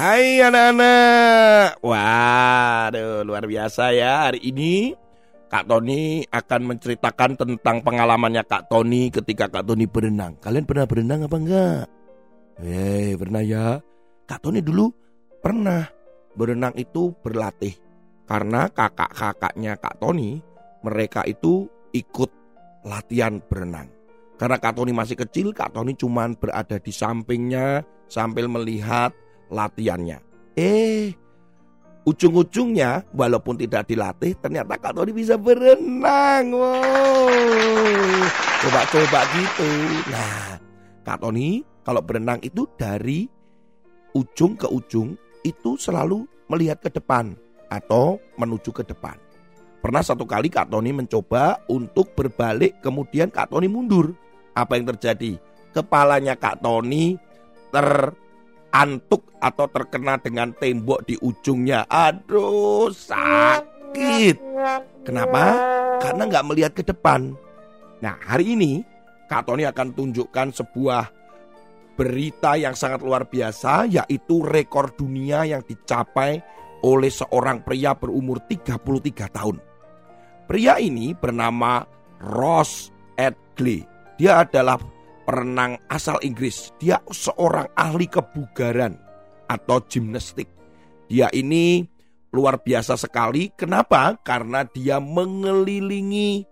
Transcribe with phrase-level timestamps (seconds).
[0.00, 1.84] Hai anak-anak.
[1.84, 4.96] Waduh luar biasa ya Hari ini.
[5.52, 10.40] Kak Tony akan menceritakan tentang pengalamannya Kak Tony ketika Kak Tony berenang.
[10.40, 11.84] Kalian pernah berenang apa enggak?
[12.64, 13.76] Hei pernah ya.
[14.24, 14.88] Kak Tony dulu
[15.44, 15.84] pernah
[16.32, 17.76] berenang itu berlatih.
[18.24, 20.40] Karena kakak-kakaknya Kak Tony
[20.80, 22.32] Mereka itu ikut
[22.88, 23.92] latihan berenang.
[24.40, 29.12] Karena Kak Tony masih kecil Kak Tony cuma berada di sampingnya Sambil melihat
[29.50, 30.18] latihannya.
[30.54, 31.14] Eh,
[32.08, 36.54] ujung-ujungnya walaupun tidak dilatih ternyata Kak Tony bisa berenang.
[36.54, 37.28] Wow.
[38.60, 39.70] Coba-coba gitu.
[40.08, 40.56] Nah,
[41.04, 43.28] Kak Tony kalau berenang itu dari
[44.16, 45.14] ujung ke ujung
[45.46, 47.32] itu selalu melihat ke depan
[47.70, 49.16] atau menuju ke depan.
[49.80, 54.12] Pernah satu kali Kak Tony mencoba untuk berbalik kemudian Kak Tony mundur.
[54.52, 55.40] Apa yang terjadi?
[55.72, 57.16] Kepalanya Kak Tony
[57.72, 58.12] ter
[58.70, 61.86] antuk atau terkena dengan tembok di ujungnya.
[61.90, 64.36] Aduh, sakit.
[65.02, 65.44] Kenapa?
[65.98, 67.34] Karena nggak melihat ke depan.
[68.00, 68.80] Nah, hari ini
[69.28, 71.02] Kak Tony akan tunjukkan sebuah
[71.94, 76.40] berita yang sangat luar biasa, yaitu rekor dunia yang dicapai
[76.80, 79.60] oleh seorang pria berumur 33 tahun.
[80.48, 81.84] Pria ini bernama
[82.24, 83.84] Ross Edgley.
[84.16, 84.80] Dia adalah
[85.30, 86.74] perenang asal Inggris.
[86.82, 88.98] Dia seorang ahli kebugaran
[89.46, 90.50] atau gimnastik.
[91.06, 91.86] Dia ini
[92.34, 93.54] luar biasa sekali.
[93.54, 94.18] Kenapa?
[94.26, 96.42] Karena dia mengelilingi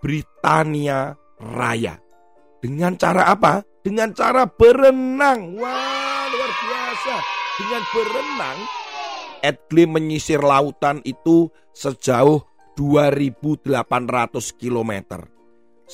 [0.00, 2.00] Britania Raya.
[2.64, 3.60] Dengan cara apa?
[3.84, 5.60] Dengan cara berenang.
[5.60, 7.14] Wah, luar biasa.
[7.60, 8.58] Dengan berenang,
[9.44, 12.48] Edgley menyisir lautan itu sejauh
[12.80, 13.76] 2800
[14.56, 15.33] kilometer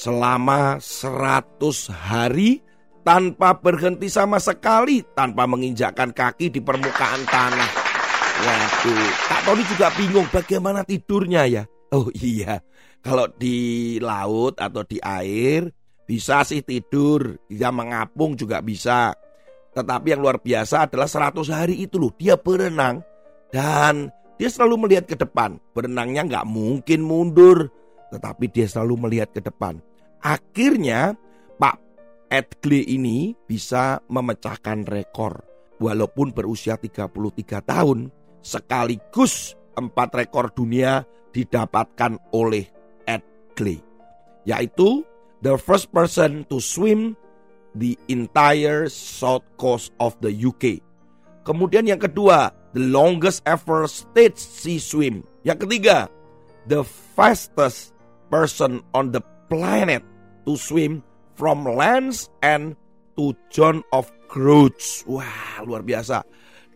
[0.00, 1.60] selama 100
[1.92, 2.64] hari
[3.04, 7.70] tanpa berhenti sama sekali, tanpa menginjakkan kaki di permukaan tanah.
[8.40, 11.62] Waduh, Kak Tony juga bingung bagaimana tidurnya ya.
[11.92, 12.64] Oh iya,
[13.04, 15.68] kalau di laut atau di air
[16.08, 19.12] bisa sih tidur, dia mengapung juga bisa.
[19.76, 23.04] Tetapi yang luar biasa adalah 100 hari itu loh, dia berenang
[23.52, 24.08] dan
[24.40, 25.60] dia selalu melihat ke depan.
[25.76, 27.68] Berenangnya nggak mungkin mundur,
[28.08, 29.89] tetapi dia selalu melihat ke depan.
[30.20, 31.16] Akhirnya
[31.56, 31.76] Pak
[32.28, 35.40] Edgley ini bisa memecahkan rekor
[35.80, 38.12] walaupun berusia 33 tahun
[38.44, 42.68] sekaligus empat rekor dunia didapatkan oleh
[43.08, 43.80] Edgley
[44.44, 45.04] yaitu
[45.40, 47.16] the first person to swim
[47.76, 50.82] the entire south coast of the UK.
[51.46, 55.24] Kemudian yang kedua, the longest ever state sea swim.
[55.46, 55.98] Yang ketiga,
[56.68, 57.96] the fastest
[58.28, 60.04] person on the planet
[60.44, 61.04] to swim
[61.36, 62.76] from lands and
[63.16, 65.04] to John of Crouch.
[65.08, 66.22] Wah, luar biasa.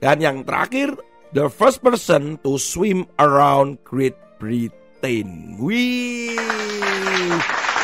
[0.00, 0.96] Dan yang terakhir,
[1.32, 5.56] the first person to swim around Great Britain.
[5.60, 6.36] Wih,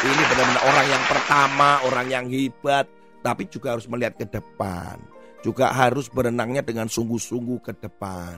[0.01, 2.89] ini benar-benar orang yang pertama, orang yang hebat,
[3.21, 4.97] tapi juga harus melihat ke depan.
[5.41, 8.37] Juga harus berenangnya dengan sungguh-sungguh ke depan.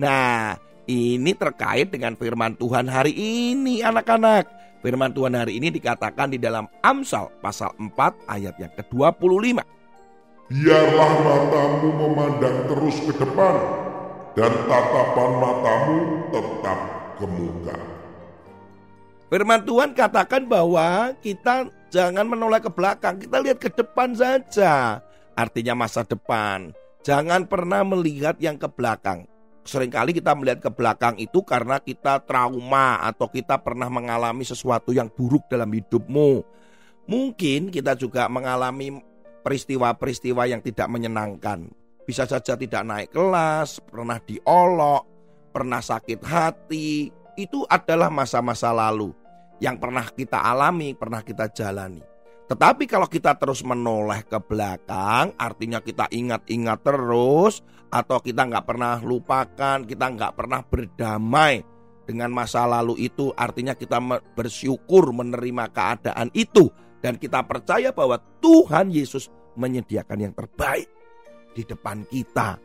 [0.00, 0.56] Nah,
[0.88, 4.57] ini terkait dengan firman Tuhan hari ini anak-anak.
[4.78, 9.58] Firman Tuhan hari ini dikatakan di dalam Amsal pasal 4 ayat yang ke-25.
[10.48, 13.58] Biarlah matamu memandang terus ke depan
[14.38, 15.98] dan tatapan matamu
[16.30, 16.78] tetap
[17.18, 17.78] ke muka.
[19.28, 25.02] Firman Tuhan katakan bahwa kita jangan menoleh ke belakang, kita lihat ke depan saja.
[25.34, 26.70] Artinya masa depan.
[27.02, 29.26] Jangan pernah melihat yang ke belakang
[29.68, 34.96] sering kali kita melihat ke belakang itu karena kita trauma atau kita pernah mengalami sesuatu
[34.96, 36.40] yang buruk dalam hidupmu.
[37.04, 38.96] Mungkin kita juga mengalami
[39.44, 41.68] peristiwa-peristiwa yang tidak menyenangkan.
[42.08, 45.04] Bisa saja tidak naik kelas, pernah diolok,
[45.52, 47.12] pernah sakit hati.
[47.36, 49.12] Itu adalah masa-masa lalu
[49.60, 52.17] yang pernah kita alami, pernah kita jalani.
[52.48, 57.60] Tetapi kalau kita terus menoleh ke belakang, artinya kita ingat-ingat terus,
[57.92, 61.60] atau kita nggak pernah lupakan, kita nggak pernah berdamai
[62.08, 64.00] dengan masa lalu itu, artinya kita
[64.32, 66.72] bersyukur menerima keadaan itu,
[67.04, 69.28] dan kita percaya bahwa Tuhan Yesus
[69.60, 70.88] menyediakan yang terbaik
[71.52, 72.56] di depan kita.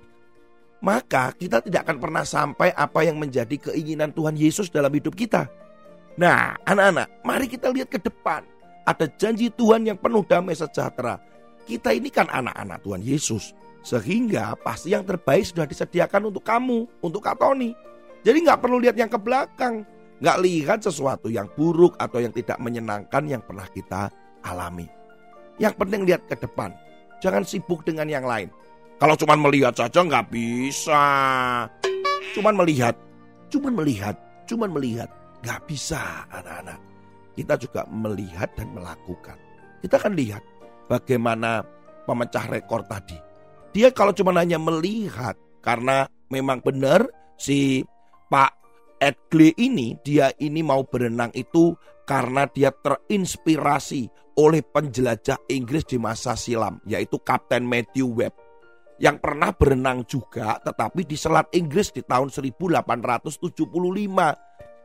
[0.79, 5.47] Maka kita tidak akan pernah sampai apa yang menjadi keinginan Tuhan Yesus dalam hidup kita.
[6.15, 8.52] Nah, anak-anak, mari kita lihat ke depan.
[8.83, 11.15] Ada janji Tuhan yang penuh damai sejahtera.
[11.63, 13.55] Kita ini kan anak-anak Tuhan Yesus.
[13.83, 17.75] Sehingga pasti yang terbaik sudah disediakan untuk kamu, untuk Kak Tony.
[18.23, 19.83] Jadi nggak perlu lihat yang ke belakang.
[20.23, 24.07] Nggak lihat sesuatu yang buruk atau yang tidak menyenangkan yang pernah kita
[24.43, 24.87] alami.
[25.59, 26.71] Yang penting lihat ke depan.
[27.19, 28.51] Jangan sibuk dengan yang lain.
[28.99, 31.03] Kalau cuma melihat saja nggak bisa.
[32.35, 32.95] Cuman melihat,
[33.51, 34.15] cuman melihat,
[34.47, 35.11] cuman melihat.
[35.43, 35.99] Nggak bisa
[36.31, 36.92] anak-anak.
[37.33, 39.37] Kita juga melihat dan melakukan.
[39.81, 40.43] Kita akan lihat
[40.85, 41.65] bagaimana
[42.05, 43.17] pemecah rekor tadi.
[43.73, 45.33] Dia kalau cuma hanya melihat
[45.65, 47.81] karena memang benar si
[48.29, 48.51] Pak
[49.01, 51.73] Edgley ini dia ini mau berenang itu
[52.05, 54.07] karena dia terinspirasi
[54.37, 58.33] oleh penjelajah Inggris di masa silam yaitu Kapten Matthew Webb
[59.01, 63.41] yang pernah berenang juga tetapi di Selat Inggris di tahun 1875.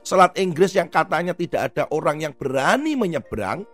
[0.02, 3.66] Selat Inggris yang katanya tidak ada orang yang berani menyeberang,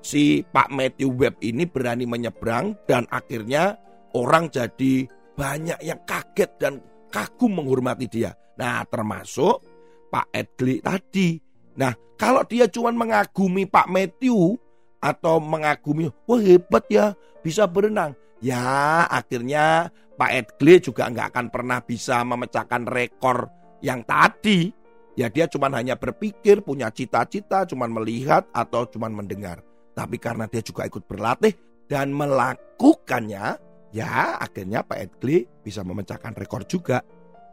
[0.00, 3.76] si Pak Matthew Webb ini berani menyeberang dan akhirnya
[4.16, 5.06] orang jadi
[5.36, 6.80] banyak yang kaget dan
[7.12, 8.32] kagum menghormati dia.
[8.56, 9.64] Nah, termasuk
[10.12, 11.36] Pak Edgley tadi.
[11.76, 14.56] Nah, kalau dia cuma mengagumi Pak Matthew
[15.02, 18.14] atau mengagumi, wah hebat ya, bisa berenang.
[18.42, 23.46] Ya akhirnya Pak Edgley juga nggak akan pernah bisa memecahkan rekor
[23.82, 24.81] yang tadi.
[25.12, 29.60] Ya dia cuma hanya berpikir, punya cita-cita, cuma melihat atau cuma mendengar.
[29.92, 31.52] Tapi karena dia juga ikut berlatih
[31.84, 33.60] dan melakukannya,
[33.92, 37.04] ya akhirnya Pak Edgley bisa memecahkan rekor juga.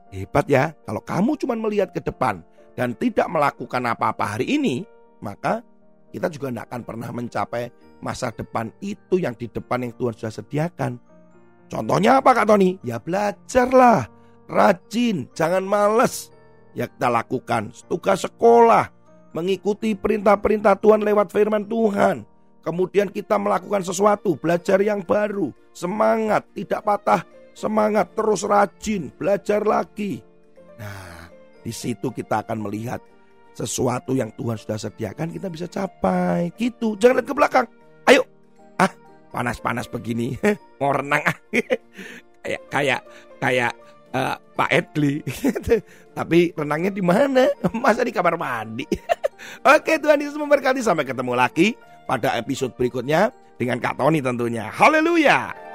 [0.10, 2.42] Hebat ya, kalau kamu cuma melihat ke depan
[2.80, 4.88] dan tidak melakukan apa-apa hari ini,
[5.20, 5.60] maka
[6.16, 7.64] kita juga tidak akan pernah mencapai
[8.00, 10.92] masa depan itu yang di depan yang Tuhan sudah sediakan.
[11.70, 12.82] Contohnya apa Kak Tony?
[12.82, 14.10] Ya belajarlah,
[14.50, 16.34] rajin, jangan males.
[16.78, 18.94] Ya kita lakukan tugas sekolah,
[19.34, 22.26] mengikuti perintah-perintah Tuhan lewat firman Tuhan.
[22.60, 27.22] Kemudian kita melakukan sesuatu, belajar yang baru, semangat, tidak patah
[27.60, 30.24] semangat, terus rajin, belajar lagi.
[30.80, 31.28] Nah,
[31.60, 33.04] di situ kita akan melihat
[33.52, 36.56] sesuatu yang Tuhan sudah sediakan kita bisa capai.
[36.56, 36.96] Gitu.
[36.96, 37.66] Jangan lihat ke belakang.
[38.08, 38.24] Ayo.
[38.80, 38.92] Ah,
[39.36, 40.40] panas-panas begini.
[40.80, 41.38] Mau renang ah.
[42.48, 43.02] kayak kayak
[43.44, 43.74] kayak
[44.14, 45.22] uh, Pak Edli.
[46.18, 47.48] Tapi renangnya di mana?
[47.84, 48.86] Masa di kamar mandi?
[49.76, 50.82] Oke, Tuhan Yesus memberkati.
[50.84, 51.78] Sampai ketemu lagi
[52.10, 54.68] pada episode berikutnya dengan Kak Tony tentunya.
[54.72, 55.69] Haleluya.